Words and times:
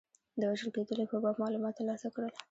د 0.39 0.41
وژل 0.51 0.69
کېدلو 0.75 1.09
په 1.11 1.17
باب 1.23 1.35
معلومات 1.43 1.73
ترلاسه 1.77 2.07
کړل. 2.15 2.31